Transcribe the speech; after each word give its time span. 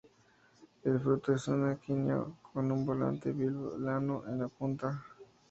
El 0.83 0.99
fruto 0.99 1.35
es 1.35 1.47
un 1.47 1.69
aquenio 1.69 2.35
con 2.51 2.71
un 2.71 2.87
volante 2.87 3.31
vilano 3.31 4.23
en 4.27 4.39
la 4.39 4.47
punta. 4.47 5.05